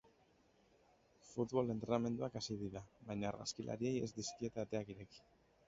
Futbol 1.31 1.69
entrenamenduak 1.73 2.39
hasi 2.41 2.57
dira, 2.63 2.83
baina 3.13 3.31
argazkilariei 3.35 3.95
ez 4.07 4.11
dizkiete 4.19 4.67
ateak 4.67 4.95
ireki. 4.97 5.25